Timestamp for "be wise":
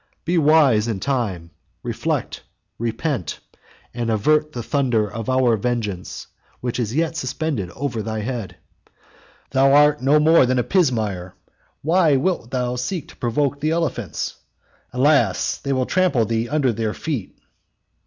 0.25-0.87